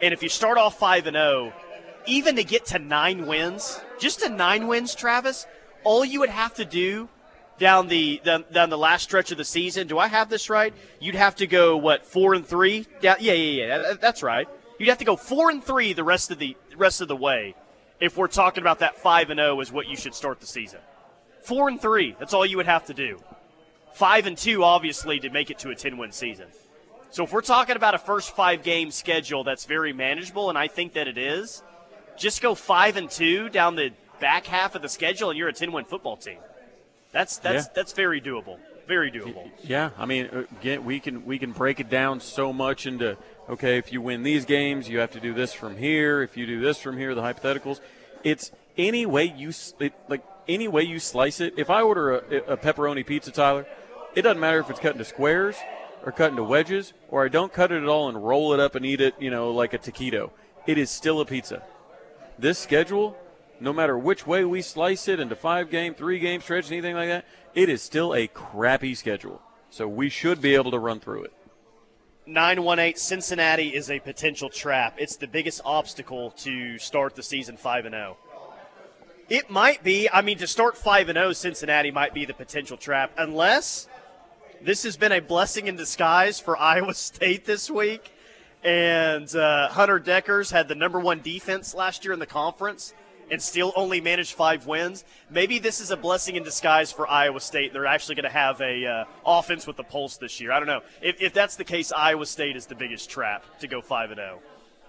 [0.00, 1.52] and if you start off five and zero,
[2.06, 5.46] even to get to nine wins, just to nine wins, Travis,
[5.84, 7.08] all you would have to do
[7.58, 9.86] down the down, down the last stretch of the season.
[9.88, 10.72] Do I have this right?
[11.00, 12.86] You'd have to go what four and three?
[13.02, 13.78] Yeah, yeah, yeah, yeah.
[13.78, 14.48] that- That's right.
[14.80, 17.54] You'd have to go four and three the rest of the rest of the way.
[18.00, 20.80] If we're talking about that five and zero is what you should start the season.
[21.42, 22.16] Four and three.
[22.18, 23.20] That's all you would have to do.
[23.92, 26.46] Five and two, obviously, to make it to a ten win season.
[27.10, 30.66] So if we're talking about a first five game schedule that's very manageable, and I
[30.66, 31.62] think that it is,
[32.16, 35.52] just go five and two down the back half of the schedule, and you're a
[35.52, 36.38] ten win football team.
[37.12, 37.72] That's that's Yeah.
[37.74, 38.58] that's very doable.
[38.88, 39.50] Very doable.
[39.62, 43.18] Yeah, I mean, uh, again, we can we can break it down so much into
[43.50, 46.22] okay, if you win these games, you have to do this from here.
[46.22, 47.80] If you do this from here, the hypotheticals.
[48.22, 51.54] It's any way you it, like any way you slice it.
[51.56, 53.66] If I order a, a pepperoni pizza, Tyler,
[54.14, 55.56] it doesn't matter if it's cut into squares
[56.04, 58.74] or cut into wedges, or I don't cut it at all and roll it up
[58.74, 60.30] and eat it, you know, like a taquito.
[60.66, 61.62] It is still a pizza.
[62.38, 63.18] This schedule,
[63.60, 67.08] no matter which way we slice it into five game, three game stretch, anything like
[67.08, 69.42] that, it is still a crappy schedule.
[69.68, 71.32] So we should be able to run through it.
[72.30, 74.94] 918 Cincinnati is a potential trap.
[74.98, 78.16] It's the biggest obstacle to start the season 5 and 0.
[79.28, 82.76] It might be, I mean to start 5 and 0 Cincinnati might be the potential
[82.76, 83.88] trap unless
[84.62, 88.12] this has been a blessing in disguise for Iowa State this week
[88.62, 92.94] and uh, Hunter Dekkers had the number 1 defense last year in the conference
[93.30, 95.04] and still only managed 5 wins.
[95.30, 97.72] Maybe this is a blessing in disguise for Iowa State.
[97.72, 100.52] They're actually going to have a uh, offense with the pulse this year.
[100.52, 100.82] I don't know.
[101.00, 104.20] If, if that's the case, Iowa State is the biggest trap to go 5 and
[104.20, 104.24] oh.
[104.24, 104.38] 0.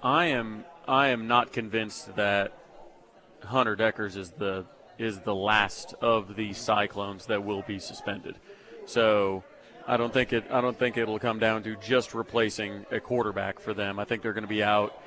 [0.04, 2.54] I am I am not convinced that
[3.44, 4.66] Hunter Dekkers is the
[4.98, 8.36] is the last of the Cyclones that will be suspended.
[8.86, 9.44] So
[9.88, 13.60] I don't think it I don't think it'll come down to just replacing a quarterback
[13.60, 14.00] for them.
[14.00, 15.01] I think they're going to be out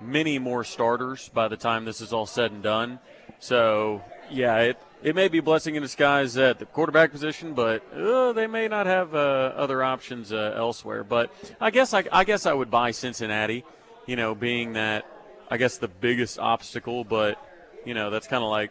[0.00, 2.98] many more starters by the time this is all said and done.
[3.38, 7.82] So yeah, it it may be a blessing in disguise at the quarterback position, but
[7.94, 11.04] uh, they may not have uh, other options uh, elsewhere.
[11.04, 13.64] But I guess I, I guess I would buy Cincinnati,
[14.06, 15.06] you know, being that
[15.50, 17.44] I guess the biggest obstacle, but
[17.84, 18.70] you know that's kind of like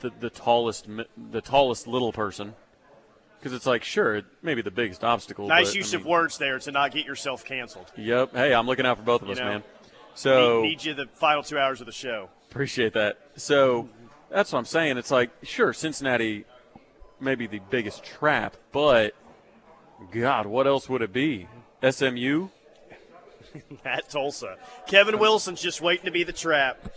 [0.00, 0.86] the the tallest
[1.30, 2.54] the tallest little person.
[3.40, 5.48] Because it's like, sure, it may be the biggest obstacle.
[5.48, 7.90] Nice but, I use mean, of words there to not get yourself canceled.
[7.96, 8.34] Yep.
[8.34, 9.62] Hey, I'm looking out for both of You us, know, man.
[10.14, 12.28] So need, need you the final two hours of the show.
[12.50, 13.18] Appreciate that.
[13.36, 13.88] So
[14.28, 14.98] that's what I'm saying.
[14.98, 16.44] It's like, sure, Cincinnati
[17.18, 19.14] may be the biggest trap, but
[20.12, 21.48] God, what else would it be?
[21.88, 22.48] SMU?
[23.84, 24.56] at Tulsa.
[24.86, 26.92] Kevin Wilson's just waiting to be the trap.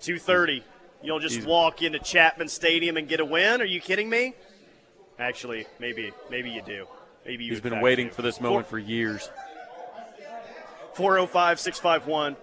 [0.00, 0.62] 2:30.
[1.02, 3.60] You'll just walk into Chapman Stadium and get a win?
[3.60, 4.34] Are you kidding me?
[5.18, 6.86] Actually, maybe maybe you do.
[7.26, 8.14] Maybe you He's in been waiting do.
[8.14, 9.30] for this moment for years.
[10.94, 12.36] 405 651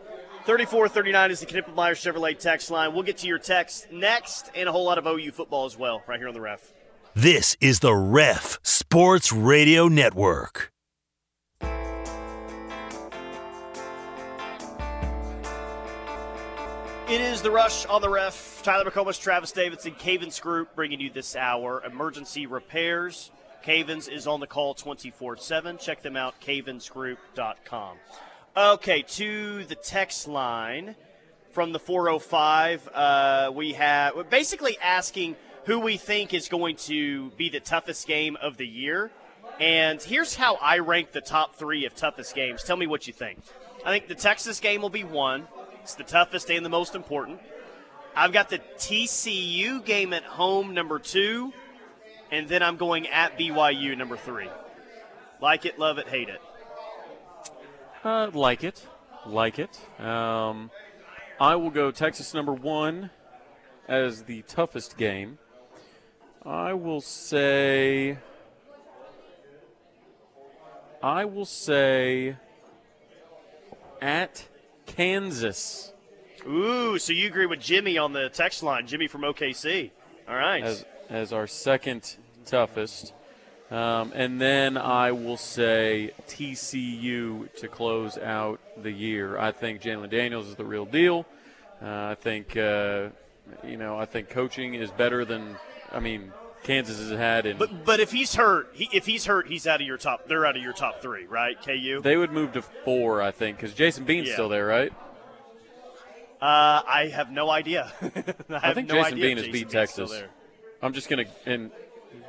[0.46, 2.94] 3439 is the Knippelmeyer Chevrolet text line.
[2.94, 6.04] We'll get to your text next and a whole lot of OU football as well,
[6.08, 6.72] right here on the ref.
[7.16, 10.75] This is the Ref Sports Radio Network.
[17.08, 18.64] It is the rush on the ref.
[18.64, 21.84] Tyler McComas, Travis Davidson, Cavens Group bringing you this hour.
[21.86, 23.30] Emergency repairs.
[23.62, 25.78] Cavens is on the call 24 7.
[25.78, 27.98] Check them out, cavensgroup.com.
[28.58, 30.96] Okay, to the text line
[31.52, 32.90] from the 405.
[32.92, 38.08] Uh, we have we're basically asking who we think is going to be the toughest
[38.08, 39.12] game of the year.
[39.60, 42.64] And here's how I rank the top three of toughest games.
[42.64, 43.38] Tell me what you think.
[43.86, 45.48] I think the Texas game will be one.
[45.86, 47.40] It's the toughest and the most important.
[48.16, 51.54] I've got the TCU game at home, number two.
[52.32, 54.50] And then I'm going at BYU, number three.
[55.40, 56.42] Like it, love it, hate it.
[58.04, 58.84] Uh, like it.
[59.28, 59.80] Like it.
[60.00, 60.72] Um,
[61.40, 63.12] I will go Texas number one
[63.88, 65.38] as the toughest game.
[66.44, 68.18] I will say.
[71.04, 72.38] I will say
[74.02, 74.48] at
[74.86, 75.92] Kansas
[76.48, 79.90] Ooh, so you agree with Jimmy on the text line, Jimmy from OKC.
[80.28, 80.64] All right.
[80.64, 83.14] as as our second toughest.
[83.72, 89.40] Um, and then I will say TCU to close out the year.
[89.40, 91.26] I think Jalon Daniels is the real deal.
[91.82, 93.10] Uh, I think uh,
[93.64, 95.58] you know I think coaching is better than
[95.92, 96.32] I mean
[96.66, 99.82] Kansas has had, and but but if he's hurt, he, if he's hurt, he's out
[99.82, 100.28] of your top.
[100.28, 101.56] They're out of your top three, right?
[101.64, 102.02] KU.
[102.02, 103.22] they would move to four.
[103.22, 104.34] I think because Jason Bean's Yeah.
[104.34, 104.92] still there, right?
[106.42, 107.92] Uh, I have no idea.
[108.50, 110.24] I, have think no Jason idea Bean has Jason beat Bean's Texas.
[110.82, 111.72] I'm just gonna and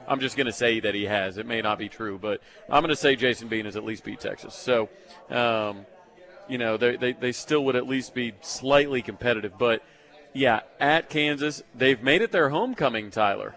[0.06, 1.38] I'm just gonna say that he has.
[1.38, 4.20] It may not be true, but I'm gonna say Jason Bean has at least beat
[4.20, 4.54] Texas.
[4.54, 4.88] So,
[5.30, 5.86] um,
[6.48, 9.58] you know, they, they they still would at least be slightly competitive.
[9.58, 9.82] But
[10.32, 13.10] yeah, at Kansas, they've made it their homecoming.
[13.10, 13.54] Tyler,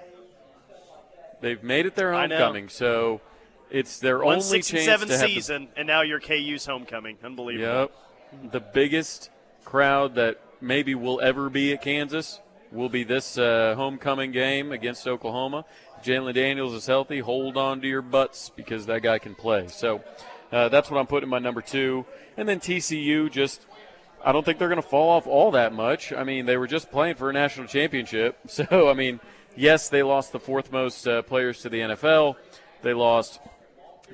[1.41, 2.69] they've made it their homecoming.
[2.69, 3.21] So
[3.69, 6.19] it's their One only six and chance seven to have the season, and now you're
[6.19, 7.17] KU's homecoming.
[7.23, 7.91] Unbelievable.
[8.33, 8.51] Yep.
[8.51, 9.29] The biggest
[9.63, 15.07] crowd that maybe will ever be at Kansas will be this uh, homecoming game against
[15.07, 15.65] Oklahoma.
[16.03, 17.19] Jalon Daniels is healthy.
[17.19, 19.67] Hold on to your butts because that guy can play.
[19.67, 20.03] So
[20.51, 22.05] uh, that's what I'm putting in my number two.
[22.37, 23.65] And then TCU just.
[24.23, 26.11] I don't think they're going to fall off all that much.
[26.11, 28.37] I mean, they were just playing for a national championship.
[28.49, 29.21] So, I mean,
[29.55, 32.35] yes, they lost the fourth most uh, players to the NFL.
[32.81, 33.39] They lost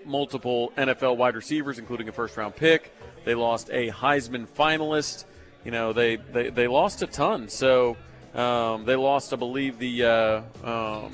[0.05, 2.93] multiple NFL wide receivers, including a first round pick.
[3.23, 5.25] They lost a Heisman finalist.
[5.63, 7.49] You know, they, they, they lost a ton.
[7.49, 7.97] So
[8.33, 11.11] um, they lost, I believe, the uh, um,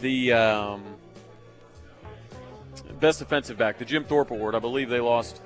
[0.00, 0.84] the um,
[3.00, 4.54] best defensive back, the Jim Thorpe Award.
[4.54, 5.40] I believe they lost.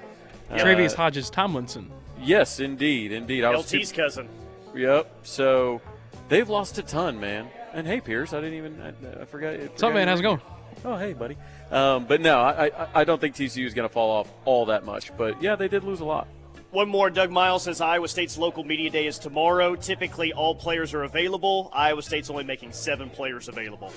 [0.51, 1.91] Uh, Tre'Vius Hodges Tomlinson.
[2.21, 3.45] Yes, indeed, indeed.
[3.45, 4.29] I was LT's too- cousin.
[4.75, 5.11] Yep.
[5.23, 5.81] So
[6.29, 7.49] they've lost a ton, man.
[7.73, 9.55] And hey, Pierce, I didn't even I, I forgot.
[9.55, 10.09] I What's up, man?
[10.09, 10.41] How's it going?
[10.85, 11.37] Oh, hey, buddy.
[11.71, 14.67] Um, but no, I, I I don't think TCU is going to fall off all
[14.67, 15.17] that much.
[15.17, 16.29] But yeah, they did lose a lot.
[16.71, 17.11] One more.
[17.11, 19.77] Doug Miles says Iowa State's local media day is tomorrow.
[19.77, 21.71] Typically, all players are available.
[21.73, 23.93] Iowa State's only making seven players available.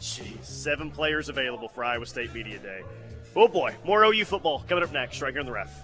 [0.00, 2.80] Jeez, seven players available for Iowa State media day.
[3.36, 5.82] Oh boy, more OU football coming up next right here on the ref.